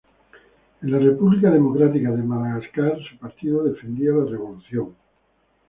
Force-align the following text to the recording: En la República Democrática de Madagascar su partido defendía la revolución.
En 0.81 0.91
la 0.91 0.97
República 0.97 1.51
Democrática 1.51 2.09
de 2.09 2.23
Madagascar 2.23 2.97
su 3.07 3.19
partido 3.19 3.63
defendía 3.63 4.09
la 4.09 4.25
revolución. 4.25 4.95